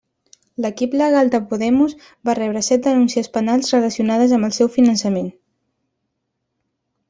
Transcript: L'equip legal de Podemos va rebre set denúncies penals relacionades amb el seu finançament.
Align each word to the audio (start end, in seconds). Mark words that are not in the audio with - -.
L'equip 0.63 0.95
legal 1.01 1.29
de 1.35 1.41
Podemos 1.51 1.93
va 2.29 2.35
rebre 2.41 2.65
set 2.69 2.85
denúncies 2.89 3.31
penals 3.37 3.71
relacionades 3.77 4.35
amb 4.39 4.51
el 4.51 4.59
seu 4.61 4.73
finançament. 4.81 5.33